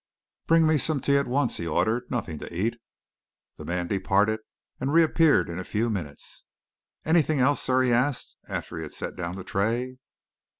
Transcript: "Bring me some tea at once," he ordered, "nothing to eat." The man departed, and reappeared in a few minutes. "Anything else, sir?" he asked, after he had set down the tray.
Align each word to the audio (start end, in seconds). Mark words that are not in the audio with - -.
"Bring 0.47 0.65
me 0.65 0.79
some 0.79 0.99
tea 0.99 1.17
at 1.17 1.27
once," 1.27 1.57
he 1.57 1.67
ordered, 1.67 2.09
"nothing 2.09 2.39
to 2.39 2.51
eat." 2.51 2.79
The 3.59 3.65
man 3.65 3.85
departed, 3.85 4.39
and 4.79 4.91
reappeared 4.91 5.47
in 5.47 5.59
a 5.59 5.63
few 5.63 5.91
minutes. 5.91 6.45
"Anything 7.05 7.39
else, 7.39 7.61
sir?" 7.61 7.83
he 7.83 7.93
asked, 7.93 8.35
after 8.49 8.77
he 8.77 8.81
had 8.81 8.93
set 8.93 9.15
down 9.15 9.35
the 9.35 9.43
tray. 9.43 9.99